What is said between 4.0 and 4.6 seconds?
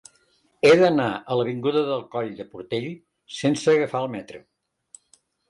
el metro.